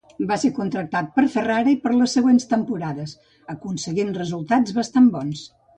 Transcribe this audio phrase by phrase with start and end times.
[0.29, 3.17] Va ser contractat per Ferrari per les següents temporades
[3.57, 5.51] aconseguint resultats bastant bons.